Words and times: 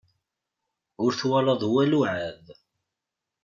Ur 1.03 1.11
twalaḍ 1.19 1.61
walu 1.73 2.01
ɛad. 2.09 2.45